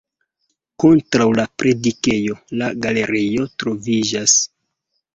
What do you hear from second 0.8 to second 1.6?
Kontraŭ la